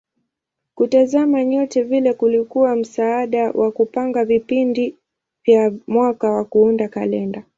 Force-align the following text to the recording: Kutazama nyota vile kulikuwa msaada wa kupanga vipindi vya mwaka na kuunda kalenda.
Kutazama 0.75 1.43
nyota 1.45 1.83
vile 1.83 2.13
kulikuwa 2.13 2.75
msaada 2.75 3.51
wa 3.51 3.71
kupanga 3.71 4.25
vipindi 4.25 4.95
vya 5.43 5.71
mwaka 5.87 6.29
na 6.29 6.43
kuunda 6.43 6.87
kalenda. 6.87 7.43